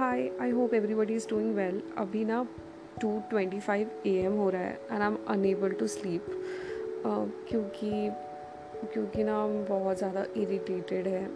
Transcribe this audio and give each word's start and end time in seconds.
Hi 0.00 0.30
I 0.40 0.50
hope 0.50 0.74
everybody 0.74 1.14
is 1.14 1.28
doing 1.28 1.54
well 1.54 1.82
अभी 1.98 2.24
ना 2.24 2.48
two 3.00 3.22
twenty 3.30 3.60
five 3.60 3.90
A 4.06 4.10
M 4.10 4.32
हो 4.32 4.50
रहा 4.50 4.62
है 4.62 4.80
and 4.92 5.02
I 5.02 5.08
am 5.08 5.18
unable 5.28 5.70
to 5.72 5.86
sleep 5.86 6.26
क्योंकि 7.48 7.90
क्योंकि 8.92 9.24
ना 9.24 9.46
बहुत 9.46 9.98
ज़्यादा 9.98 10.24
इरीटेटेड 10.36 11.08
है। 11.08 11.30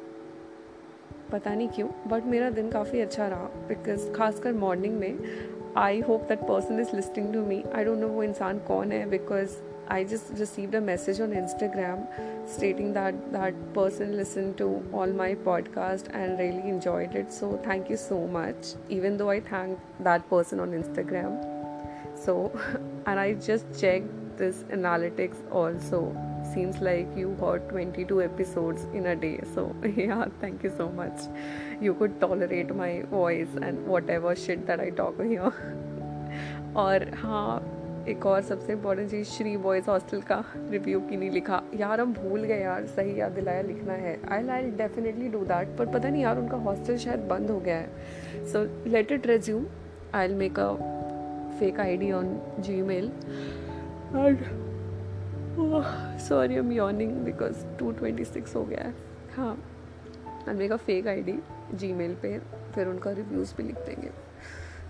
पता 1.33 1.55
नहीं 1.55 1.69
क्यों 1.69 1.91
बट 2.07 2.25
मेरा 2.25 2.51
दिन 2.51 2.71
काफ़ी 2.71 3.01
अच्छा 3.01 3.29
रहा 3.29 3.45
बिकॉज़ 3.45 4.13
खासकर 4.13 4.53
मॉर्निंग 4.53 4.99
में 4.99 5.19
I 5.77 6.01
hope 6.01 6.23
that 6.23 6.39
person 6.39 6.81
is 6.81 6.97
listening 6.97 7.35
to 7.35 7.41
me 7.41 7.65
I 7.75 7.85
don't 7.85 7.99
know 7.99 8.09
वो 8.09 8.23
इंसान 8.23 8.59
कौन 8.59 8.93
है 8.93 9.11
because 9.11 9.74
I 9.88 10.04
just 10.04 10.30
received 10.38 10.76
a 10.76 10.82
message 10.82 11.20
on 11.20 11.32
Instagram 11.32 12.08
stating 12.48 12.94
that 12.94 13.32
that 13.32 13.56
person 13.74 14.16
listened 14.16 14.58
to 14.60 14.84
all 14.94 15.08
my 15.08 15.34
podcast 15.34 16.10
and 16.14 16.38
really 16.38 16.70
enjoyed 16.70 17.16
it. 17.16 17.34
So 17.34 17.60
thank 17.64 17.90
you 17.90 17.98
so 17.98 18.28
much. 18.28 18.76
Even 18.90 19.18
though 19.18 19.32
I 19.32 19.40
thank 19.40 19.80
that 20.02 20.30
person 20.30 20.60
on 20.60 20.72
Instagram. 20.72 21.44
So 22.16 22.52
and 23.08 23.20
I 23.20 23.34
just 23.34 23.66
checked 23.80 24.38
this 24.38 24.64
analytics 24.72 25.38
also. 25.52 26.16
Seems 26.54 26.80
like 26.82 27.08
you 27.16 27.36
heard 27.40 27.68
22 27.70 28.22
episodes 28.22 28.86
in 28.94 29.08
a 29.08 29.16
day. 29.16 29.40
So 29.56 29.76
yeah, 29.84 30.26
thank 30.40 30.64
you 30.64 30.72
so 30.78 30.90
much. 30.90 31.20
You 31.82 31.96
could 31.96 32.22
tolerate 32.22 32.76
my 32.76 33.02
voice 33.04 33.50
and 33.62 33.86
whatever 33.88 34.36
shit 34.36 34.68
that 34.68 34.80
I 34.80 34.92
talk 34.92 35.20
here. 35.22 35.52
और 36.76 37.04
हाँ 37.18 37.63
एक 38.09 38.25
और 38.27 38.41
सबसे 38.43 38.73
important 38.73 39.11
चीज़, 39.11 39.29
Shri 39.29 39.57
boys 39.57 39.87
hostel 39.91 40.21
का 40.21 40.45
review 40.71 41.01
की 41.01 41.17
नहीं 41.17 41.31
लिखा। 41.31 41.63
यार, 41.75 42.01
हम 42.01 42.13
भूल 42.15 42.41
गए 42.41 42.61
यार, 42.61 42.87
सही 42.87 43.19
याद 43.21 43.33
दिलाया 43.33 43.63
लिखना 43.63 43.93
है। 43.93 44.19
I 44.29 44.49
I 44.49 44.71
definitely 44.79 45.29
do 45.29 45.39
that 45.45 45.77
पर 45.79 45.87
पता 45.87 46.09
नहीं 46.09 46.23
यार, 46.23 46.39
उनका 46.39 46.57
हॉस्टल 46.57 46.97
शायद 46.97 47.21
बंद 47.29 47.51
हो 47.51 47.59
गया 47.61 47.77
है। 47.77 48.47
So 48.53 48.65
let 48.91 49.13
it 49.13 49.27
resume 49.27 49.67
I'll 50.25 50.35
make 50.35 50.59
a 50.59 50.73
fake 51.59 51.81
I 51.81 51.97
D 51.97 52.11
on 52.13 52.39
Gmail 52.83 53.11
sorry 56.21 56.55
I'm 56.55 56.73
yawning 56.73 57.13
because 57.25 57.65
two 57.79 57.91
twenty 57.93 58.25
six 58.25 58.57
हो 58.57 58.65
गया 58.65 58.81
है। 58.81 58.95
हाँ 59.37 59.57
I 60.49 60.55
make 60.55 60.73
a 60.73 60.77
fake 60.77 61.07
I 61.09 61.23
D 61.23 61.39
Gmail 61.93 62.15
पर 62.25 62.43
फिर 62.75 62.89
उनका 62.89 63.11
रिव्यूज़ 63.13 63.55
भी 63.57 63.63
लिख 63.63 63.77
देंगे। 63.77 64.11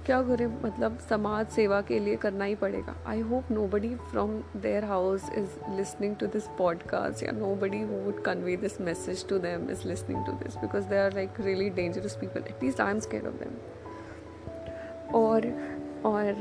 क्या 0.07 0.23
करें? 0.23 0.63
मतलब 0.63 0.99
समाज 0.99 1.47
सेवा 1.47 1.81
के 1.81 1.99
लिए 1.99 2.17
करना 2.17 2.45
ही 2.45 2.55
पड़ेगा। 2.55 2.97
I 3.07 3.21
hope 3.21 3.45
nobody 3.67 3.95
from 3.95 4.43
their 4.57 4.85
house 4.85 5.31
is 5.33 5.77
listening 5.77 6.17
to 6.17 6.27
this 6.27 6.47
podcast 6.59 7.23
या 7.23 7.33
nobody 7.55 7.85
would 7.85 8.23
convey 8.23 8.57
this 8.57 8.81
message 8.81 9.29
to 9.29 9.39
them 9.39 9.71
is 9.71 9.89
listening 9.89 10.27
to 10.27 10.33
this 10.33 10.57
because 10.57 10.85
they 10.85 10.99
are 10.99 11.13
like 11.13 11.31
really 11.41 11.71
dangerous 11.71 12.17
people 12.17 12.41
at least 12.41 12.81
I 12.81 12.91
am 12.91 12.99
scare 12.99 13.27
of 13.27 13.35
them 13.35 13.51
और 15.15 15.47
और 16.05 16.33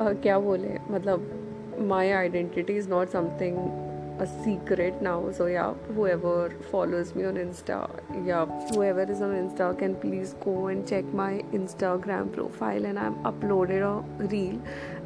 uh, 0.00 0.22
क्या 0.22 0.38
बोले? 0.38 0.78
मतलब 0.90 1.44
my 1.78 2.10
identity 2.10 2.76
is 2.76 2.88
not 2.88 3.08
something 3.08 3.87
a 4.18 4.26
secret 4.26 5.00
now. 5.00 5.30
So 5.32 5.46
yeah, 5.46 5.74
whoever 5.94 6.50
follows 6.70 7.14
me 7.14 7.24
on 7.24 7.34
Insta, 7.34 7.88
yeah, 8.26 8.46
whoever 8.70 9.02
is 9.02 9.20
on 9.20 9.34
Insta 9.34 9.78
can 9.78 9.94
please 9.96 10.34
go 10.44 10.68
and 10.68 10.86
check 10.86 11.04
my 11.12 11.44
Instagram 11.52 12.32
profile 12.32 12.84
and 12.84 12.98
I'm 12.98 13.16
uploaded 13.24 13.82
a 13.82 14.26
reel. 14.26 14.60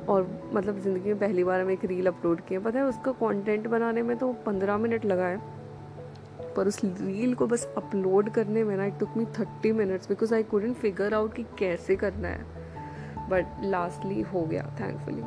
और 0.08 0.22
मतलब 0.54 0.78
ज़िंदगी 0.82 1.08
में 1.08 1.18
पहली 1.18 1.42
बार 1.44 1.62
मैं 1.64 1.72
एक 1.72 1.84
reel 1.84 2.06
upload 2.06 2.40
किया 2.46 2.60
पता 2.60 2.78
है 2.78 2.84
उसका 2.84 3.12
कंटेंट 3.20 3.66
बनाने 3.74 4.02
में 4.02 4.16
तो 4.18 4.32
पंद्रह 4.46 4.78
मिनट 4.78 5.04
लगा 5.04 5.26
है 5.26 5.40
पर 6.56 6.68
उस 6.68 6.80
रील 6.84 7.34
को 7.34 7.46
बस 7.46 7.66
अपलोड 7.76 8.30
करने 8.34 8.64
में 8.64 8.76
ना 8.76 8.84
it 8.84 8.98
took 9.00 9.16
me 9.16 9.24
thirty 9.38 9.72
minutes 9.72 10.08
because 10.08 10.34
I 10.34 10.42
couldn't 10.50 10.76
figure 10.76 11.14
out 11.14 11.34
कि 11.34 11.42
कैसे 11.58 11.96
करना 11.96 12.28
है 12.28 13.28
बट 13.30 13.64
लास्टली 13.64 14.20
हो 14.32 14.44
गया 14.44 14.64
thankfully 14.80 15.22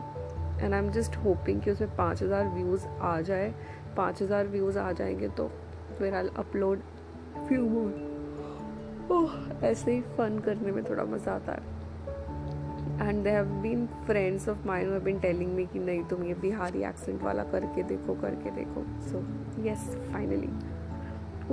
and 0.61 0.73
I 0.73 0.79
am 0.79 0.89
just 0.91 1.15
hoping 1.17 1.61
कि 1.61 1.71
उसमें 1.71 1.95
पाँच 1.95 2.23
हज़ार 2.23 2.47
व्यूज़ 2.49 2.87
आ 2.87 3.19
जाए। 3.21 3.53
पाँच 3.97 4.21
हज़ार 4.21 4.47
व्यूज़ 4.47 4.77
आ 4.79 4.91
जाएँगे 4.91 5.27
तो 5.29 5.51
फिर 5.99 6.15
आई 6.15 6.29
अपलोड 6.37 6.79
फ्यू 7.47 7.69
मोर 7.69 8.03
ऐसे 9.63 9.91
ही 9.91 10.01
फन 10.17 10.39
करने 10.45 10.71
में 10.71 10.83
थोड़ा 10.89 11.03
मज़ा 11.05 11.31
आता 11.31 11.51
है। 11.51 11.73
And 12.99 13.23
they 13.23 13.29
have 13.29 13.45
been 13.61 13.85
friends 14.05 14.47
of 14.49 14.67
mine 14.67 14.91
have 14.91 15.01
been 15.03 15.19
telling 15.19 15.53
me 15.55 15.65
कि 15.65 15.79
नहीं 15.79 16.03
तुम 16.03 16.23
ये 16.23 16.33
बिहारी 16.41 16.83
एक्सेंट 16.83 17.21
वाला 17.23 17.43
करके 17.43 17.83
देखो 17.83 18.13
करके 18.21 18.51
देखो। 18.51 18.83
सो 19.01 19.23
यस 19.67 19.89
फाइनली 20.13 20.49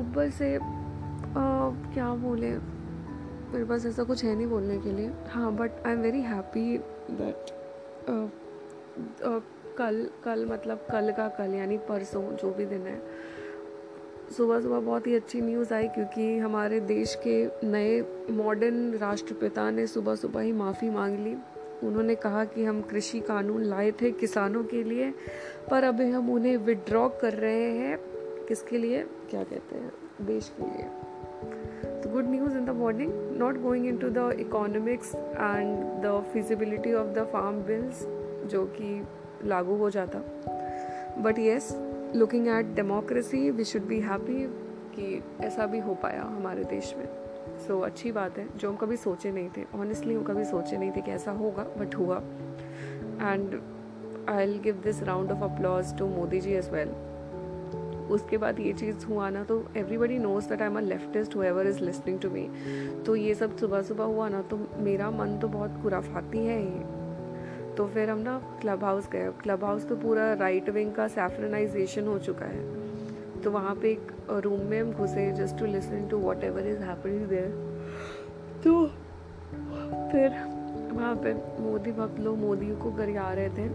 ऊपर 0.01 0.31
से 0.31 0.57
uh, 0.59 1.93
क्या 1.95 2.15
बोले? 2.23 2.51
मेरे 3.53 3.65
पास 3.65 3.87
ऐसा 3.87 4.03
कुछ 4.03 4.25
है 4.25 4.35
नहीं 4.35 4.47
बोलने 4.47 4.79
के 4.79 4.93
लिए। 4.93 5.11
हाँ 5.31 5.53
but 5.57 5.87
I 5.87 5.93
am 5.93 6.01
very 6.01 6.21
happy 6.23 6.79
that 7.11 7.51
कल 9.79 10.07
कल 10.25 10.47
मतलब 10.47 10.87
कल 10.91 11.13
का 11.13 11.29
कल, 11.29 11.55
यानी 11.55 11.79
परसों, 11.79 12.37
जो 12.37 12.51
भी 12.51 12.67
दिन 12.67 12.81
है। 12.81 13.01
सुबह 14.37 14.61
सुबह 14.61 14.81
बहुत 14.81 15.07
ही 15.07 15.15
अच्छी 15.15 15.41
न्यूज़ 15.41 15.75
आई 15.75 15.89
क्योंकि 15.89 16.39
हमारे 16.39 16.81
देश 16.81 17.21
के 17.27 17.67
नए 17.67 18.01
मॉडर्न 18.31 18.95
राष्ट्रपिता 18.95 19.71
ने 19.71 19.87
सुबह 19.87 20.15
सुबह 20.15 20.41
ही 20.41 20.53
माफ़ी 20.53 20.91
मांग 20.91 21.19
ली। 21.19 21.37
उन्होंने 21.87 22.15
कहा 22.15 22.45
कि 22.45 22.65
हम 22.65 22.83
कृषि 22.83 23.21
कानून 23.21 23.63
लाए 23.63 23.91
थे 23.91 24.11
किसानों 24.11 24.65
के 24.65 24.83
लिए, 24.83 25.11
पर 25.71 25.85
अभी 25.85 26.11
हम 26.11 26.31
उन्हें 26.31 26.57
विड्रॉ 26.57 27.09
कर 27.09 27.33
रहे 27.33 27.71
हैं। 27.71 27.99
किसके 28.49 28.79
लिए? 28.79 29.05
क्या 29.31 29.45
कहते 29.45 29.77
हैं? 29.77 29.93
देश 30.23 30.53
के 30.61 30.63
लिए। 30.63 30.89
तो 32.01 32.11
good 32.11 32.29
news 32.29 32.57
in 32.57 32.65
the 32.65 32.71
morning 32.71 33.39
not 33.39 33.61
going 33.63 33.87
in 33.87 33.97
to 33.97 34.09
the 34.09 34.37
economics 34.41 35.15
and 35.15 36.03
the 36.03 36.25
feasibility 36.33 36.93
of 36.93 37.09
the 37.09 37.19
farm 37.19 37.63
bills 37.63 38.22
जो 38.47 38.65
कि 38.67 39.07
लागू 39.45 39.75
हो 39.75 39.91
जाता। 39.91 40.19
But 41.19 41.39
yes 41.39 41.69
looking 42.17 42.49
at 42.49 42.67
democracy 42.67 43.51
we 43.51 43.65
should 43.65 43.83
be 43.83 44.01
happy 44.01 44.45
कि 44.97 45.23
ऐसा 45.41 45.67
भी 45.67 45.79
हो 45.79 45.95
पाया 45.95 46.23
हमारे 46.23 46.65
देश 46.65 46.95
में। 46.99 47.07
सो 47.59 47.79
so, 47.79 47.85
अच्छी 47.85 48.13
बात 48.13 48.39
है 48.39 48.47
जो 48.57 48.71
हम 48.71 48.77
कभी 48.77 48.97
सोचे 48.97 49.33
नहीं 49.33 49.49
थे। 49.57 49.65
ऑनेस्टली 49.75 50.15
हम 50.15 50.23
कभी 50.23 50.45
सोचे 50.45 50.77
नहीं 50.77 50.91
थे 50.91 51.01
कि 51.01 51.11
ऐसा 51.11 51.31
होगा 51.31 51.63
बट 51.63 51.95
हुआ। 51.95 52.17
And 53.33 53.61
I 54.29 54.47
will 54.47 54.59
give 54.59 54.81
this 54.85 55.03
round 55.03 55.33
of 55.33 55.39
applause 55.39 55.99
to 55.99 56.07
Modi 56.07 56.41
ji 56.41 56.53
as 56.53 56.71
well 56.71 56.89
उसके 58.11 58.37
बाद 58.37 58.61
ये 58.61 58.73
चीज़ 58.73 59.07
हुआ 59.07 59.31
ना 59.31 59.45
तो 59.45 59.65
everybody 59.77 60.19
knows 60.19 60.49
that 60.49 60.63
I 60.63 60.69
am 60.69 60.77
a 60.77 60.81
leftist 60.81 61.37
whoever 61.37 61.67
is 61.67 61.81
listening 61.81 62.19
to 62.21 62.31
me 62.31 62.49
तो 63.07 63.17
ये 63.17 63.35
सब 63.35 63.57
सुबह 63.57 63.83
सुबह 63.83 64.05
हुआ 64.05 64.29
ना 64.29 64.43
तो 64.43 64.59
मेरा 64.77 65.11
मन 65.11 65.39
तो 65.39 65.49
बहुत 65.49 65.83
खुराफाती 65.83 66.39
है 66.39 66.63
तो 67.77 67.87
फिर 67.87 68.10
हम 68.10 68.19
ना 68.19 68.38
क्लब 68.60 68.84
हाउस 68.84 69.09
गए। 69.10 69.31
क्लब 69.43 69.65
हाउस 69.65 69.88
तो 69.88 69.97
पूरा 69.97 70.33
राइट 70.34 70.69
विंग 70.71 70.93
का 70.94 71.09
सैफ्रनाइजेशन 71.09 72.06
हो 72.06 72.19
चुका 72.19 72.47
है। 72.47 73.41
तो 73.41 73.50
वहाँ 73.50 73.75
पे 73.75 73.91
एक 73.91 74.12
रूम 74.31 74.60
में 74.60 74.81
हम 74.81 74.93
घुसे 74.93 75.31
just 75.33 75.59
to 75.59 75.66
listen 75.66 76.09
to 76.09 76.19
whatever 76.44 76.66
is 76.66 76.82
happening 76.82 77.27
there 77.27 77.49
तो 78.65 78.87
फिर 80.12 80.31
वहाँ 80.93 81.15
पे 81.16 81.32
मोदी 81.62 81.93
भक्त 81.93 82.21
लोग 82.21 82.38
मोदी 82.38 82.66
को 82.77 82.91
गरिया 82.91 83.32
रहे 83.32 83.49
थे। 83.49 83.69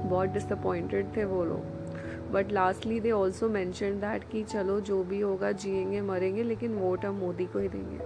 बहुत 0.00 0.28
डिसअपॉइंटेड 0.28 1.16
थे 1.16 1.24
वो 1.24 1.44
लोग। 1.44 2.32
But 2.32 2.52
lastly 2.52 3.00
they 3.00 3.10
also 3.10 3.48
mention 3.48 3.98
that 4.00 4.24
कि 4.24 4.42
चलो 4.44 4.80
जो 4.80 5.02
भी 5.04 5.20
होगा 5.20 5.52
जिएँगे 5.52 6.00
मरेंगे 6.00 6.42
लेकिन 6.42 6.74
वोट 6.74 7.04
हम 7.04 7.14
मोदी 7.14 7.46
को 7.46 7.58
ही 7.58 7.68
देंगे। 7.68 7.98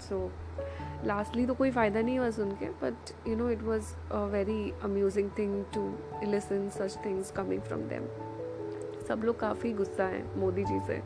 सो 0.00 0.16
so, 0.16 0.49
लास्टली 1.06 1.46
तो 1.46 1.54
कोई 1.54 1.70
फ़ायदा 1.70 2.00
नहीं 2.00 2.18
हुआ 2.18 2.30
सुन 2.30 2.50
के 2.52 2.66
but 2.82 3.10
you 3.28 3.36
know 3.36 3.48
it 3.50 3.62
was 3.62 3.94
a 4.12 4.24
very 4.32 4.72
amusing 4.84 5.30
thing 5.38 5.64
to 5.74 5.82
listen 6.30 6.68
such 6.68 6.98
things 7.04 7.30
coming 7.30 7.60
from 7.60 7.82
them 7.88 8.06
सब 9.08 9.22
लोग 9.24 9.38
काफ़ी 9.38 9.72
गुस्सा 9.72 10.04
हैं 10.04 10.24
मोदी 10.40 10.64
जी 10.64 10.80
से। 10.86 11.00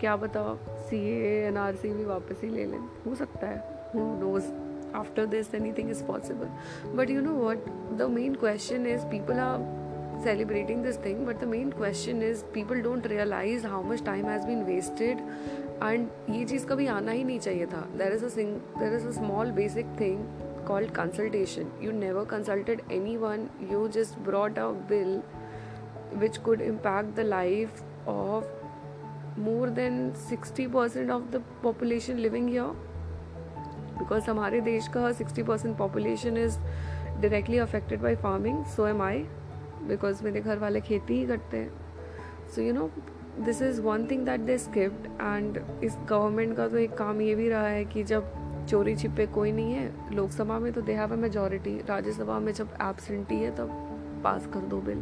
क्या 0.00 0.16
बताओ 0.16 0.56
सी 0.88 0.96
ए 1.10 1.46
एन 1.46 1.56
आर 1.56 1.74
सी 1.74 1.92
भी 1.92 2.04
वापस 2.04 2.40
ही 2.44 2.48
ले 2.48 2.64
लें। 2.64 2.78
हो 2.78 3.14
सकता 3.14 3.46
है 3.46 3.90
who 3.94 4.00
knows 4.20 4.50
after 4.96 5.26
this 5.26 5.54
anything 5.72 5.90
is 5.90 6.02
possible 6.04 6.92
but 6.96 7.10
you 7.10 7.20
know 7.20 7.34
what 7.48 7.64
the 7.98 8.08
main 8.10 8.34
question 8.34 8.86
is 8.86 9.06
people 9.06 9.38
are 9.38 9.76
celebrating 10.24 10.82
this 10.82 11.04
thing 11.04 11.26
but 11.26 11.40
the 11.40 11.44
main 11.44 11.70
question 11.70 12.22
is 12.22 12.44
people 12.54 12.80
don't 12.82 13.06
realise 13.06 13.66
how 13.66 13.82
much 13.82 14.04
time 14.04 14.26
has 14.26 14.46
been 14.46 14.62
wasted 14.64 15.18
and 15.82 16.08
ये 16.30 16.44
चीज़ 16.44 16.66
कभी 16.66 16.86
आना 16.86 17.12
ही 17.12 17.24
नहीं 17.24 17.38
चाहिए 17.40 17.66
था। 17.66 17.80
There 17.96 18.12
is 18.12 18.24
a 18.24 18.28
there 18.78 18.94
is 18.94 19.06
a 19.06 19.10
small 19.12 19.50
basic 19.52 19.86
thing 20.00 20.24
called 20.68 20.90
consultation 20.90 21.70
you 21.82 21.92
never 21.92 22.24
consulted 22.30 22.80
anyone 23.16 23.48
you 23.70 23.86
just 23.88 24.18
brought 24.20 24.58
a 24.58 24.66
bill 24.88 25.20
which 26.18 26.36
could 26.38 26.60
impact 26.60 27.14
the 27.16 27.24
life 27.26 27.82
of 28.08 29.38
more 29.40 29.70
than 29.70 30.10
sixty 30.28 30.66
percent 30.66 31.10
of 31.10 31.30
the 31.32 31.42
population 31.62 32.18
living 32.18 32.54
your 32.54 32.86
because 33.98 34.30
हमारे 34.30 34.60
देश 34.60 34.88
का 34.88 35.10
sixty 35.12 35.42
percent 35.42 35.76
population 35.78 36.36
is 36.36 36.58
directly 37.20 37.58
affected 37.58 38.00
by 38.02 38.16
farming 38.16 38.64
so 38.76 38.86
am 38.86 39.02
I 39.02 39.18
because 39.88 40.24
मेरे 40.24 40.40
घर 40.40 40.58
वाले 40.58 40.80
खेती 40.80 41.18
ही 41.18 41.26
करते 41.26 41.56
हैं। 41.56 41.70
So 42.54 42.62
you 42.62 42.72
know 42.72 42.90
this 43.44 43.62
is 43.62 43.80
one 43.80 44.06
thing 44.10 44.24
that 44.26 44.40
they 44.40 44.58
skipped 44.58 45.06
and 45.22 45.58
इस 45.84 45.96
गवर्नमेंट 46.08 46.56
का 46.56 46.68
तो 46.68 46.78
एक 46.78 46.94
काम 46.94 47.20
ये 47.20 47.34
भी 47.34 47.48
रहा 47.48 47.66
है 47.66 47.84
कि 47.84 48.02
जब 48.04 48.32
चोरी 48.68 48.96
छिपे 48.96 49.26
कोई 49.26 49.52
नहीं 49.52 49.72
है, 49.72 50.14
लोकसभा 50.14 50.58
में 50.58 50.72
तो 50.72 50.80
they 50.80 50.92
have 50.92 51.12
a 51.12 51.16
majority 51.16 51.76
Rajya Sabha 51.88 52.38
में 52.38 52.52
जब 52.52 52.68
एबसेंटी 52.82 53.36
है 53.36 53.54
तब 53.56 53.70
पास 54.24 54.46
कर 54.46 54.60
दो 54.60 54.80
bill 54.80 54.98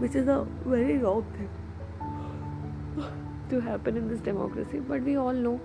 which 0.00 0.16
is 0.16 0.30
a 0.30 0.38
very 0.66 0.98
wrong 0.98 1.24
thing 1.38 1.48
to 3.50 3.60
happen 3.60 3.96
in 3.96 4.08
this 4.08 4.24
democracy 4.24 4.80
but 4.80 5.00
we 5.00 5.16
all 5.16 5.36
know 5.36 5.58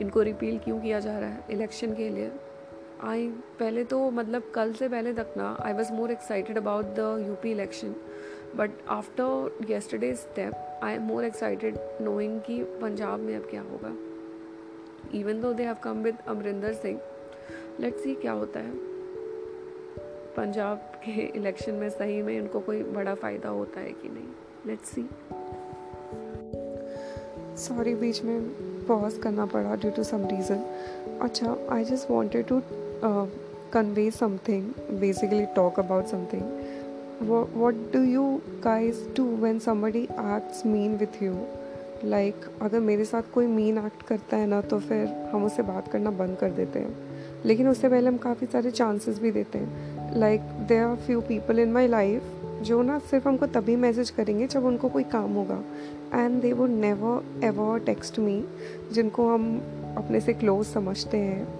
इनको 0.00 0.22
रिपील 0.22 0.58
क्यों 0.58 0.80
किया 0.80 1.00
जा 1.00 1.18
रहा 1.18 1.28
है 1.28 1.44
इलेक्शन 1.50 1.94
के 1.94 2.08
लिए। 2.08 2.30
आई 3.04 3.28
पहले 3.58 3.84
तो 3.84 4.10
मतलब 4.10 4.50
कल 4.54 4.72
से 4.72 4.88
पहले 4.88 5.12
तक 5.12 5.34
ना 5.36 5.56
I 5.60 5.72
was 5.72 5.92
more 5.92 6.10
excited 6.10 6.58
about 6.58 6.84
the 6.84 7.24
UP 7.26 7.50
election 7.52 7.94
but 8.56 8.70
after 8.88 9.66
yesterday 9.70 10.14
step 10.14 10.80
I 10.82 10.94
am 10.94 11.02
more 11.02 11.24
excited 11.24 11.78
knowing 12.00 12.40
कि 12.40 12.62
पंजाब 12.82 13.20
में 13.20 13.36
अब 13.36 13.46
क्या 13.50 13.62
होगा। 13.62 13.94
Even 15.14 15.40
though 15.40 15.52
they 15.52 15.62
have 15.62 15.76
come 15.84 16.02
with 16.02 16.16
Amarinder 16.28 16.72
Singh 16.72 17.00
let's 17.80 18.02
see 18.02 18.14
क्या 18.14 18.32
होता 18.32 18.60
है। 18.60 18.72
पंजाब 20.36 20.76
के 21.04 21.20
इलेक्शन 21.36 21.74
में 21.74 21.88
सही 21.90 22.20
में 22.22 22.40
उनको 22.40 22.60
कोई 22.60 22.82
बड़ा 22.82 23.14
फ़ायदा 23.14 23.48
होता 23.48 23.80
है 23.80 23.92
कि 23.92 24.08
नहीं? 24.08 24.28
लेट्स 24.66 24.90
सी 24.90 25.08
सॉरी 27.58 27.94
बीच 27.94 28.22
में 28.24 28.40
पॉज 28.86 29.18
करना 29.18 29.46
पड़ा 29.46 29.74
ड्यू 29.76 29.90
टू 29.90 30.02
सम 30.04 30.26
रीज़न 30.26 30.64
अच्छा 31.22 31.56
I 31.70 31.84
just 31.84 32.10
wanted 32.10 32.46
to 32.46 32.60
convey 33.72 34.10
something 34.10 34.72
basically 35.00 35.46
talk 35.46 35.78
about 35.78 36.06
something 36.06 36.42
what 37.22 37.74
do 37.92 38.02
you 38.02 38.40
guys 38.64 39.16
do 39.16 39.36
when 39.36 39.58
somebody 39.58 40.02
acts 40.02 40.66
mean 40.66 40.96
with 40.96 41.22
you 41.22 41.34
like 42.04 42.34
like, 42.36 42.62
अगर 42.62 42.80
मेरे 42.80 43.04
साथ 43.04 43.22
कोई 43.34 43.46
mean 43.46 43.78
act 43.78 44.02
करता 44.02 44.36
है 44.36 44.46
ना 44.46 44.60
तो 44.60 44.78
फिर 44.78 45.30
हम 45.32 45.44
उससे 45.44 45.62
बात 45.62 45.88
करना 45.88 46.10
बंद 46.10 46.36
कर 46.36 46.50
देते 46.50 46.78
हैं। 46.78 46.96
लेकिन 47.44 47.68
उससे 47.68 47.88
पहले 47.88 48.08
हम 48.08 48.16
काफ़ी 48.16 48.46
सारे 48.46 48.70
चांसेस 48.70 49.18
भी 49.18 49.30
देते 49.30 49.58
हैं। 49.58 50.18
Like 50.18 50.40
there 50.40 50.82
are 50.82 50.96
few 50.96 51.20
people 51.20 51.58
in 51.58 51.72
my 51.72 51.88
life 51.88 52.22
जो 52.62 52.82
ना 52.82 52.98
सिर्फ़ 52.98 53.28
हमको 53.28 53.46
तभी 53.46 53.76
मैसेज 53.76 54.10
करेंगे 54.10 54.46
जब 54.46 54.64
उनको 54.64 54.88
कोई 54.88 55.02
काम 55.02 55.34
होगा। 55.34 55.64
And 56.14 56.40
they 56.42 56.52
would 56.52 56.70
never 56.70 57.44
ever 57.44 57.78
text 57.78 58.18
me 58.18 58.44
जिनको 58.92 59.28
हम 59.34 59.62
अपने 59.96 60.20
से 60.20 60.32
क्लोज 60.32 60.66
समझते 60.66 61.16
हैं। 61.16 61.58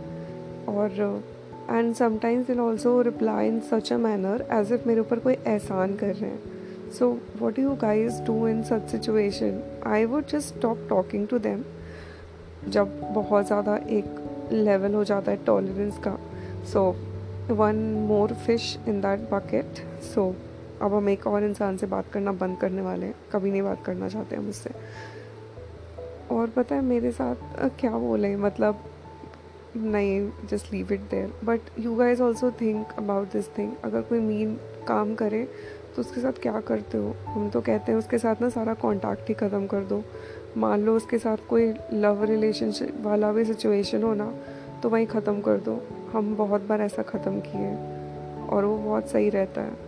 और 0.67 1.23
and 1.71 1.95
sometimes 1.95 2.49
will 2.49 2.61
also 2.61 3.01
reply 3.03 3.49
in 3.49 3.61
such 3.61 3.93
a 3.93 3.97
manner 3.97 4.47
as 4.53 4.73
if 4.73 4.87
मेरे 4.89 5.01
ऊपर 5.01 5.19
कोई 5.19 5.35
एहसान 5.35 5.95
कर 5.97 6.15
रहे 6.15 6.31
हैं। 6.31 6.91
So 6.91 7.11
what 7.39 7.59
you 7.59 7.75
guys 7.81 8.23
do 8.23 8.47
in 8.49 8.63
such 8.63 8.89
situation 8.91 9.61
I 9.87 10.05
would 10.05 10.27
just 10.27 10.55
stop 10.57 10.87
talking 10.89 11.27
to 11.29 11.39
them 11.39 11.65
जब 12.69 13.01
बहुत 13.15 13.47
ज़्यादा 13.47 13.77
एक 13.77 14.51
लेवल 14.53 14.95
हो 14.95 15.05
जाता 15.05 15.31
है 15.31 15.45
टॉलरेंस 15.45 15.99
का। 15.99 16.19
So 16.73 16.85
one 17.51 17.77
more 18.09 18.33
fish 18.47 18.79
in 18.89 19.01
that 19.01 19.31
bucket 19.31 19.79
so 20.05 20.35
अब 20.83 20.95
हम 20.95 21.09
एक 21.09 21.27
और 21.27 21.45
इंसान 21.45 21.77
से 21.77 21.87
बात 21.87 22.11
करना 22.13 22.33
बंद 22.33 22.59
करने 22.59 22.83
वाले 22.83 23.07
हैं। 23.07 23.15
कभी 23.33 23.51
नहीं 23.51 23.63
बात 23.63 23.85
करना 23.85 24.09
चाहते 24.09 24.37
हम 24.37 24.49
उससे। 24.49 24.71
और 26.31 26.49
पता 26.49 26.75
है 26.75 26.83
मेरे 26.83 27.11
साथ 27.13 27.69
क्या 27.81 27.91
बोले? 27.91 28.37
मतलब 28.37 28.85
नहीं 29.77 30.31
just 30.51 30.73
leave 30.73 30.93
it 30.93 31.01
there 31.11 31.33
but 31.45 31.79
you 31.79 31.95
guys 31.97 32.23
also 32.23 32.51
think 32.61 32.93
about 32.99 33.33
this 33.33 33.49
thing 33.59 33.73
अगर 33.85 34.03
कोई 34.03 34.21
मीन 34.21 34.55
काम 34.89 35.15
करे 35.15 35.43
तो 35.97 36.01
उसके 36.01 36.21
साथ 36.21 36.41
क्या 36.43 36.61
करते 36.61 36.99
हो? 36.99 37.15
हम 37.27 37.49
तो 37.51 37.61
कहते 37.61 37.93
हैं 37.93 37.99
उसके 37.99 38.19
साथ 38.19 38.43
ना 38.43 38.49
सारा 38.49 38.75
कॉन्टैक्ट 38.75 39.29
ही 39.29 39.35
ख़त्म 39.35 39.67
कर 39.67 39.85
दो। 39.85 40.03
मान 40.57 40.85
लो 40.85 40.95
उसके 40.97 41.19
साथ 41.19 41.37
कोई 41.49 41.73
लव 41.93 42.25
रिलेशनशिप 42.25 43.01
वाला 43.03 43.33
भी 43.33 43.45
सिचुएशन 43.45 44.03
हो 44.03 44.15
ना 44.15 44.33
तो 44.83 44.89
वहीं 44.89 45.07
ख़त्म 45.07 45.41
कर 45.41 45.59
दो। 45.59 45.81
हम 46.13 46.35
बहुत 46.37 46.63
बार 46.63 46.81
ऐसा 46.81 47.03
ख़त्म 47.03 47.41
किए 47.41 47.75
और 48.49 48.65
वो 48.65 48.77
बहुत 48.79 49.09
सही 49.09 49.31
रहता 49.31 49.61
है। 49.61 49.87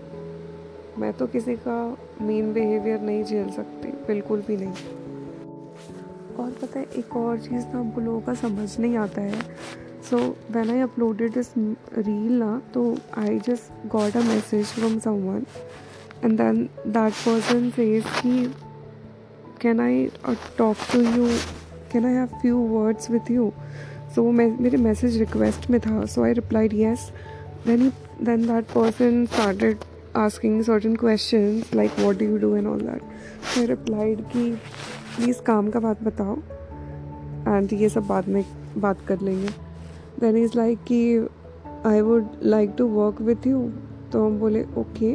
मैं 0.99 1.13
तो 1.13 1.27
किसी 1.27 1.55
का 1.59 1.77
मीन 2.21 2.53
बिहेवियर 2.53 3.01
नहीं 3.01 3.25
झेल 3.25 3.51
सकती, 3.51 3.89
बिल्कुल 4.07 4.43
भी 4.43 4.57
नहीं। 4.57 4.75
और 6.39 6.51
पता 6.63 6.79
है, 6.79 6.87
एक 6.97 7.17
और 7.17 7.39
चीज़ 7.39 7.67
ना 7.67 7.79
हमको 7.81 8.01
लोगों 8.01 8.21
का 8.21 8.35
समझ 8.35 8.79
नहीं 8.79 8.97
आता 8.97 9.23
है। 9.23 9.41
So 10.11 10.17
when 10.51 10.71
I 10.71 10.81
uploaded 10.81 11.33
this 11.33 11.49
reel 11.99 12.33
ना 12.33 12.63
तो 12.75 12.97
I 13.19 13.39
just 13.39 13.89
got 13.89 14.17
a 14.17 14.21
message 14.21 14.67
from 14.67 14.99
someone 14.99 15.47
and 16.25 16.39
then 16.39 16.69
that 16.87 17.13
person 17.13 17.71
says 17.71 18.05
कि 18.07 18.55
can 19.61 19.81
I 19.81 20.09
talk 20.59 20.77
to 20.93 21.01
you 21.01 21.29
can 21.93 22.07
I 22.07 22.13
have 22.13 22.27
few 22.27 22.59
words 22.59 23.11
with 23.11 23.31
you 23.31 23.53
so 24.15 24.23
वो 24.23 24.31
मेरे 24.33 24.77
message 24.77 25.19
request 25.19 25.71
में 25.71 25.81
था 25.81 26.05
so 26.07 26.25
I 26.25 26.33
replied 26.33 26.73
yes 26.73 27.11
then 27.67 27.89
then 28.23 28.47
that 28.47 28.65
person 28.65 29.27
started 29.27 29.77
asking 30.17 30.63
certain 30.63 30.97
question 30.97 31.63
like 31.75 31.91
what 32.01 32.19
do 32.19 32.25
you 32.25 32.39
do 32.39 32.57
and 32.57 32.67
all 32.67 32.81
so, 32.81 33.61
i 33.61 33.67
replied 33.67 34.23
कि 34.33 34.59
please 35.17 35.43
काम 35.43 35.71
का 35.71 35.81
बात 35.81 36.03
बताओ। 36.03 36.37
And 37.49 37.73
ये 37.73 37.89
सब 37.89 38.07
बाद 38.07 38.29
में 38.29 38.45
बात 38.79 39.01
कर 39.09 39.21
लेंगे। 39.21 39.49
देन 40.21 40.37
इज़ 40.37 40.53
लाइक 40.57 40.79
कि 40.79 41.29
I 41.87 42.01
would 42.01 42.27
like 42.43 42.75
to 42.79 42.87
work 42.87 43.21
with 43.21 43.47
you 43.47 43.71
तो 44.13 44.27
हम 44.27 44.39
बोले 44.39 44.63
okay 44.79 45.13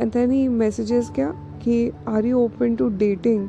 and 0.00 0.12
then 0.12 0.30
he 0.30 0.48
messages 0.48 1.10
क्या 1.14 1.28
कि 1.64 1.92
are 2.08 2.26
you 2.26 2.38
open 2.38 2.76
to 2.76 2.88
dating 2.88 3.48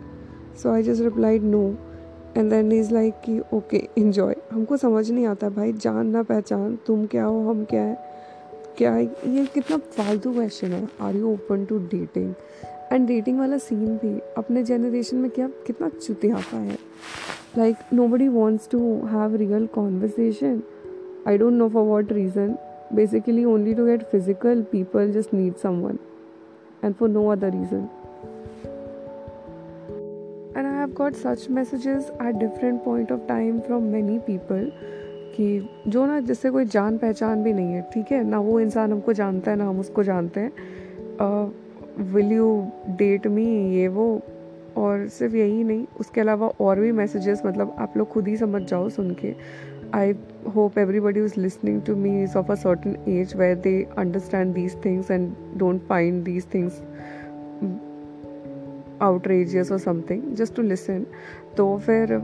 so 0.64 0.70
I 0.70 0.84
just 0.84 1.02
replied 1.02 1.44
no 1.44 1.76
and 2.38 2.50
then 2.50 2.72
is 2.72 2.94
like 2.94 3.14
कि 3.14 3.40
ओके 3.54 3.88
इन्जॉय 3.98 4.36
हमको 4.52 4.78
समझ 4.78 5.12
नहीं 5.12 5.26
आता, 5.26 5.50
भाई, 5.50 5.74
जान 5.74 6.08
ना 6.08 6.24
पहचान, 6.24 6.78
तुम 6.88 7.06
क्या 7.06 7.26
हो, 7.26 7.50
हम 7.50 7.66
क्या 7.66 7.82
है? 7.82 7.98
क्या 8.78 8.98
ये 8.98 9.46
कितना 9.54 9.78
फालतू 9.78 10.34
क्वेश्चन 10.34 10.68
है? 10.68 10.88
Are 11.02 11.16
you 11.16 11.34
open 11.34 11.66
to 11.66 11.80
dating 11.80 12.34
and 12.96 13.08
dating 13.08 13.40
वाला 13.40 13.58
सीन 13.58 13.96
भी 13.98 14.20
अपने 14.38 14.64
जनरेशन 14.64 15.18
में 15.18 15.32
क्या 15.32 15.48
कितना 15.68 15.90
चुतियापा 15.90 16.58
है। 16.58 16.78
Like 17.58 17.76
nobody 18.08 18.28
wants 18.28 18.70
to 18.70 18.80
have 19.06 19.36
real 19.36 19.68
conversation 19.68 20.62
I 21.28 21.38
don't 21.38 21.54
know 21.54 21.70
for 21.70 21.84
what 21.84 22.12
reason 22.12 22.56
basically 22.94 23.46
only 23.46 23.74
to 23.74 23.86
get 23.86 24.04
physical 24.04 24.62
people 24.62 25.12
just 25.12 25.34
need 25.34 25.56
someone 25.70 25.98
and 26.84 26.96
for 26.96 27.10
no 27.10 27.28
other 27.28 27.50
reason 27.50 27.88
and 30.58 30.66
I 30.68 30.74
have 30.74 30.94
got 30.94 31.14
such 31.14 31.48
messages 31.52 32.12
at 32.22 32.36
different 32.36 32.84
point 32.84 33.12
of 33.12 33.28
time 33.28 33.60
from 33.60 33.84
many 33.84 34.20
people 34.20 34.72
कि 35.38 35.70
जो 35.88 36.06
ना 36.06 36.20
जिससे 36.20 36.50
कोई 36.50 36.66
जान 36.66 36.98
पहचान 36.98 37.44
भी 37.44 37.54
नहीं 37.54 37.74
है 37.74 37.90
ठीक 37.94 38.12
है? 38.12 38.24
ना 38.24 38.40
वो 38.40 38.60
इंसान 38.60 38.92
हमको 38.92 39.14
जानता 39.14 39.52
है 39.52 39.58
ना 39.58 39.70
हम 39.70 39.80
उसको 39.80 40.04
जानते 40.04 40.40
हैं। 40.40 40.52
uh, 41.18 41.65
will 42.00 42.32
you 42.32 42.48
date 42.90 43.28
me 43.28 43.46
ये 43.76 43.88
वो, 43.88 44.22
और 44.78 45.08
सिर्फ़ 45.08 45.36
यही 45.36 45.64
नहीं, 45.64 45.86
उसके 46.00 46.22
अलावा 46.22 46.48
और 46.62 46.80
भी 46.80 46.92
मैसेजेस 46.92 47.42
मतलब 47.46 47.76
आप 47.80 47.98
लोग 47.98 48.10
खुद 48.10 48.28
ही 48.28 48.36
समझ 48.38 48.62
जाओ 48.62 48.90
सुन 48.90 49.14
के। 49.14 49.34
I 49.94 50.14
hope 50.56 50.78
everybody 50.78 51.24
is 51.26 51.40
listening 51.40 51.82
to 51.82 51.96
me 51.96 52.22
is 52.24 52.38
of 52.38 52.52
a 52.52 52.56
certain 52.56 52.96
age 53.08 53.36
where 53.36 53.56
they 53.58 53.82
understand 53.98 54.54
these 54.54 54.76
things 54.86 55.12
and 55.12 55.32
don't 55.58 55.82
find 55.82 56.24
these 56.24 56.46
things 56.54 56.82
outrageous 59.02 59.72
और 59.72 59.80
समथिंग 59.80 60.34
जस्ट 60.36 60.56
टू 60.56 60.62
लिसन 60.62 61.06
तो 61.58 61.78
फिर 61.78 62.18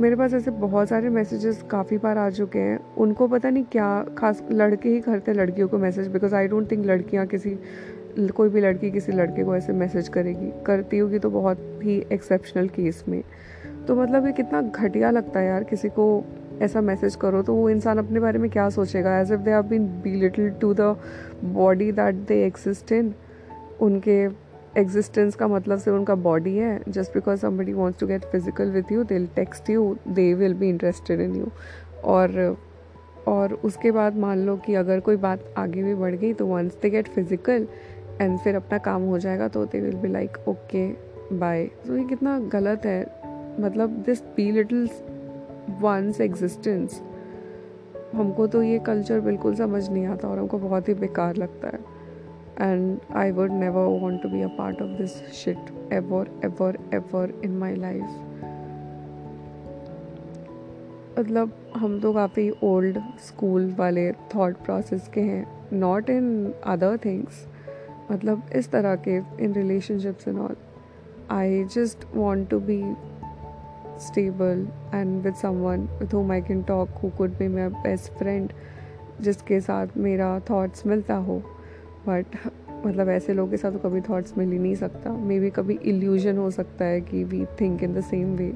मेरे 0.00 0.16
पास 0.16 0.32
ऐसे 0.34 0.50
बहुत 0.50 0.88
सारे 0.88 1.08
मैसेजेस 1.10 1.62
काफ़ी 1.70 1.98
बार 1.98 2.18
आ 2.18 2.28
चुके 2.30 2.58
हैं। 2.58 2.78
उनको 2.98 3.26
पता 3.28 3.50
नहीं 3.50 3.64
क्या 3.64 4.04
खास, 4.18 4.42
लड़के 4.52 4.88
ही 4.88 5.00
करते 5.00 5.30
हैं 5.30 5.38
लड़कियों 5.38 5.68
को 5.68 5.78
message 5.78 6.08
because 6.08 6.34
I 6.34 6.48
don't 6.48 6.70
think 6.70 6.84
लड़कियाँ 6.86 7.26
किसी 7.26 7.58
कोई 8.18 8.48
भी 8.48 8.60
लड़की 8.60 8.90
किसी 8.90 9.12
लड़के 9.12 9.44
को 9.44 9.56
ऐसे 9.56 9.72
मैसेज 9.72 10.08
करेगी, 10.08 10.50
करती 10.66 10.98
होगी 10.98 11.18
तो 11.18 11.30
बहुत 11.30 11.58
ही 11.82 11.98
एक्सेप्शनल 12.12 12.68
केस 12.68 13.04
में। 13.08 13.22
तो 13.88 13.94
मतलब 13.96 14.26
ये 14.26 14.32
कितना 14.32 14.62
घटिया 14.62 15.10
लगता 15.10 15.40
है 15.40 15.46
यार, 15.46 15.64
किसी 15.64 15.88
को 15.88 16.24
ऐसा 16.62 16.80
मैसेज 16.80 17.16
करो 17.16 17.42
तो 17.42 17.54
वो 17.54 17.68
इंसान 17.70 17.98
अपने 17.98 18.20
बारे 18.20 18.38
में 18.38 18.48
क्या 18.50 18.68
सोचेगा? 18.70 19.18
As 19.20 19.32
if 19.32 19.40
they 19.40 19.50
have 19.50 19.62
been 19.62 19.86
belittle 20.14 20.50
to 20.60 20.72
the 20.74 20.96
body 21.44 21.90
that 21.92 22.14
they 22.28 22.42
exist 22.44 22.92
in 22.92 23.12
उनके 23.80 24.20
एग्जिस्टेंस 24.80 25.34
का 25.34 25.48
मतलब 25.48 25.78
सिर्फ़ 25.78 25.98
उनका 25.98 26.14
बॉडी 26.14 26.56
है। 26.56 26.80
Just 26.88 27.14
because 27.14 27.40
somebody 27.40 27.72
wants 27.72 28.00
to 28.00 28.06
get 28.06 28.24
physical 28.32 28.70
with 28.70 28.92
you 28.92 29.04
they 29.04 29.26
text 29.36 29.70
you 29.70 29.96
they 30.08 30.32
will 30.34 30.54
be 30.54 30.68
interested 30.68 31.20
in 31.20 31.34
you 31.36 31.50
और 32.04 32.56
और 33.28 33.52
उसके 33.64 33.90
बाद 33.90 34.16
मान 34.16 34.44
लो 34.46 34.56
कि 34.56 34.74
अगर 34.74 35.00
कोई 35.00 35.16
बात 35.18 35.54
आगे 35.58 35.82
भी 35.82 35.94
बढ़ 35.94 36.14
गई 36.14 36.32
तो 36.32 36.46
once 36.46 36.76
they 36.82 36.90
get 36.90 37.08
physical 37.08 37.66
and 38.20 38.38
फिर 38.38 38.56
अपना 38.56 38.78
काम 38.78 39.02
हो 39.02 39.18
जाएगा 39.18 39.48
तो 39.48 39.64
they 39.64 39.80
will 39.80 39.96
be 39.96 40.08
like 40.08 40.36
okay 40.48 40.86
bye 41.32 41.64
तो 41.86 41.96
ये 41.96 42.04
कितना 42.04 42.38
गलत 42.52 42.86
है। 42.86 43.00
मतलब 43.60 43.90
this 44.06 44.22
be 44.36 44.50
little 44.52 44.88
once 45.80 46.20
existence 46.20 47.00
हमको 48.14 48.46
तो 48.46 48.62
ये 48.62 48.78
कल्चर 48.78 49.20
बिल्कुल 49.20 49.54
समझ 49.54 49.88
नहीं 49.88 50.06
आता 50.06 50.28
और 50.28 50.38
हमको 50.38 50.58
बहुत 50.58 50.88
ही 50.88 50.94
बेकार 50.94 51.36
लगता 51.36 51.68
है। 51.68 51.78
And 52.60 52.98
I 53.16 53.30
would 53.30 53.52
never 53.52 53.86
want 54.00 54.22
to 54.22 54.28
be 54.28 54.42
a 54.42 54.48
part 54.48 54.82
of 54.82 54.90
this 54.98 55.16
shit 55.34 55.92
ever 55.92 56.30
ever 56.44 56.78
ever 56.94 57.40
in 57.44 57.56
my 57.58 57.74
life 57.76 58.22
मतलब 61.18 61.52
हम 61.76 61.98
तो 62.00 62.12
काफ़ी 62.12 62.50
ओल्ड 62.62 62.98
स्कूल 63.26 63.74
वाले 63.78 64.10
थॉट 64.34 64.56
प्रोसेस 64.56 65.08
के 65.14 65.20
हैं। 65.20 65.46
नॉट 65.72 66.10
इन 66.10 66.52
अदर 66.66 66.96
थिंग्स 67.04 67.46
मतलब 68.10 68.42
इस 68.56 68.70
तरह 68.70 68.96
के 69.08 69.16
इन 69.44 69.52
relationships 69.54 70.28
and 70.28 70.38
all 70.38 70.56
I 71.30 71.64
just 71.64 72.04
want 72.14 72.48
to 72.50 72.60
be 72.60 72.82
stable 74.00 74.66
and 74.94 75.22
with 75.22 75.34
someone 75.34 75.88
with 76.00 76.14
whom 76.14 76.32
I 76.32 76.40
can 76.42 76.62
talk 76.62 76.88
who 77.02 77.10
could 77.18 77.30
be 77.30 77.48
my 77.48 77.68
best 77.68 78.12
friend 78.12 78.52
जिसके 79.20 79.60
साथ 79.60 79.96
मेरा 79.96 80.38
थॉट्स 80.50 80.86
मिलता 80.86 81.14
हो. 81.16 81.38
बट 82.08 82.36
मतलब 82.86 83.08
ऐसे 83.08 83.34
लोगों 83.34 83.50
के 83.50 83.56
साथ 83.56 83.72
तो 83.72 83.78
कभी 83.78 84.00
थॉट्स 84.00 84.36
मिल 84.38 84.50
ही 84.52 84.58
नहीं 84.58 84.74
सकता. 84.74 85.12
मे 85.12 85.38
बी 85.40 85.50
कभी 85.50 85.78
इल्यूजन 85.84 86.38
हो 86.38 86.50
सकता 86.50 86.84
है 86.84 87.00
कि 87.00 87.24
we 87.24 87.44
think 87.60 87.82
in 87.82 87.94
the 87.94 88.00
same 88.00 88.34
way 88.36 88.48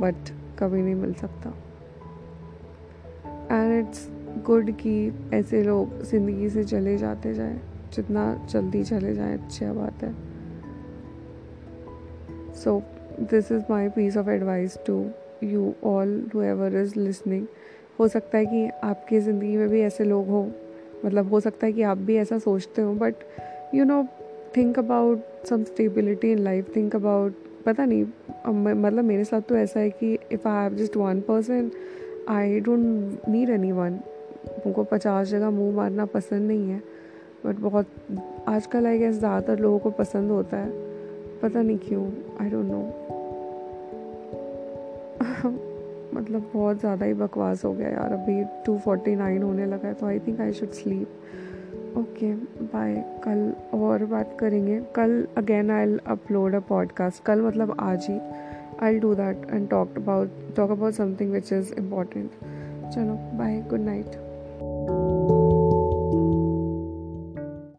but 0.00 0.30
कभी 0.58 0.82
नहीं 0.82 0.94
मिल 0.94 1.12
सकता. 1.14 1.50
एंड 3.52 3.86
इट्स 3.86 4.08
गुड 4.46 4.70
कि 4.70 5.12
ऐसे 5.34 5.62
लोग 5.62 6.02
ज़िंदगी 6.02 6.48
से 6.50 6.64
चले 6.64 6.96
जाते 6.98 7.34
जाए. 7.34 7.58
जितना 7.96 8.24
जल्दी 8.50 8.82
चले 8.84 9.14
जाए, 9.14 9.34
अच्छी 9.34 9.64
बात 9.66 10.02
है। 10.02 10.14
So 12.54 12.82
this 13.20 13.50
is 13.52 13.62
my 13.70 13.88
piece 13.88 14.16
of 14.16 14.28
advice 14.30 14.78
to 14.86 15.04
you 15.44 15.72
all 15.84 16.20
whoever 16.42 16.76
is 16.80 16.98
listening 16.98 17.46
हो 17.98 18.08
सकता 18.08 18.38
है 18.38 18.46
कि 18.46 18.68
आपकी 18.84 19.20
ज़िंदगी 19.20 19.56
में 19.56 19.68
भी 19.68 19.80
ऐसे 19.80 20.04
लोग 20.04 20.28
हों। 20.28 20.46
मतलब 21.04 21.30
हो 21.30 21.40
सकता 21.40 21.66
है 21.66 21.72
कि 21.72 21.82
आप 21.82 21.98
भी 21.98 22.16
ऐसा 22.16 22.38
सोचते 22.38 22.82
हो 22.82 22.92
but 22.94 23.14
you 23.74 23.84
know 23.84 24.02
think 24.56 24.78
about 24.78 25.46
some 25.48 25.64
stability 25.64 26.30
in 26.32 26.38
life 26.38 26.74
think 26.76 26.96
about 26.96 27.34
पता 27.66 27.84
नहीं 27.84 28.04
मतलब 28.74 29.04
मेरे 29.04 29.24
साथ 29.24 29.40
तो 29.48 29.56
ऐसा 29.56 29.80
है 29.80 29.90
कि 29.90 30.12
if 30.32 30.48
I 30.48 30.62
have 30.62 30.74
just 30.76 30.96
one 30.96 31.20
person 31.20 31.70
I 32.28 32.60
don't 32.60 33.28
need 33.28 33.50
anyone 33.72 33.98
उनको 34.66 34.84
पचास 34.84 35.28
जगह 35.28 35.50
मुँह 35.50 35.74
मारना 35.76 36.04
पसंद 36.06 36.48
नहीं 36.48 36.70
है। 36.70 36.80
बट 37.46 37.60
बहुत, 37.60 37.86
आजकल 38.48 38.86
आई 38.86 38.98
गेस 38.98 39.18
ज़्यादातर 39.18 39.58
लोगों 39.58 39.78
को 39.78 39.90
पसंद 39.98 40.30
होता 40.30 40.56
है। 40.56 40.70
पता 41.42 41.62
नहीं 41.62 41.78
क्यों 41.78 42.06
आई 42.40 42.50
डोंट 42.50 42.66
नो 42.66 42.82
मतलब 46.14 46.50
बहुत 46.54 46.78
ज़्यादा 46.80 47.06
ही 47.06 47.14
बकवास 47.14 47.64
हो 47.64 47.72
गया 47.72 47.88
यार, 47.88 48.12
अभी 48.12 48.44
टू 48.66 48.76
फोर्टी 48.78 49.14
नाइन 49.16 49.42
होने 49.42 49.66
लगा 49.66 49.88
है 49.88 49.94
तो 49.94 50.06
I 50.06 50.18
think 50.18 50.40
I 50.40 50.52
should 50.52 50.70
sleep 50.72 51.96
okay 51.98 52.32
bye 52.64 52.94
कल 53.24 53.52
और 53.78 54.04
बात 54.04 54.36
करेंगे। 54.40 54.80
कल 54.96 55.26
again 55.36 55.70
I 55.70 55.96
upload 56.08 56.54
a 56.54 56.60
podcast 56.68 57.24
कल 57.24 57.42
मतलब 57.42 57.76
आज 57.80 58.06
ही। 58.10 58.18
I 58.82 58.98
do 58.98 59.14
that 59.14 59.46
and 59.50 59.68
talk 59.70 59.96
about 59.96 60.30
talk 60.56 60.70
about 60.70 60.94
something 60.94 61.32
which 61.32 61.52
is 61.52 61.74
important 61.74 62.30
चलो 62.94 63.18
बाय 63.38 63.60
गुड 63.70 63.80
नाइट 63.80 64.16